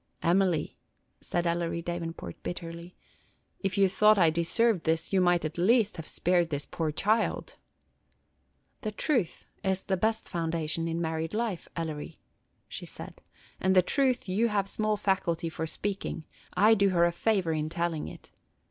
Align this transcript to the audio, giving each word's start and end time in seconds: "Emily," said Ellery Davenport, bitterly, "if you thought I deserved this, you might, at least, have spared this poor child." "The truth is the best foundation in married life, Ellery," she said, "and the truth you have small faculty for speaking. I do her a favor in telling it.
"Emily," 0.23 0.79
said 1.19 1.45
Ellery 1.45 1.83
Davenport, 1.83 2.41
bitterly, 2.41 2.95
"if 3.59 3.77
you 3.77 3.87
thought 3.87 4.17
I 4.17 4.31
deserved 4.31 4.83
this, 4.83 5.13
you 5.13 5.21
might, 5.21 5.45
at 5.45 5.59
least, 5.59 5.97
have 5.97 6.07
spared 6.07 6.49
this 6.49 6.65
poor 6.65 6.91
child." 6.91 7.53
"The 8.81 8.91
truth 8.91 9.45
is 9.63 9.83
the 9.83 9.97
best 9.97 10.27
foundation 10.27 10.87
in 10.87 10.99
married 11.01 11.35
life, 11.35 11.67
Ellery," 11.75 12.19
she 12.67 12.87
said, 12.87 13.21
"and 13.59 13.75
the 13.75 13.83
truth 13.83 14.27
you 14.27 14.47
have 14.47 14.67
small 14.67 14.97
faculty 14.97 15.49
for 15.49 15.67
speaking. 15.67 16.23
I 16.53 16.73
do 16.73 16.89
her 16.89 17.05
a 17.05 17.11
favor 17.11 17.53
in 17.53 17.69
telling 17.69 18.07
it. 18.07 18.31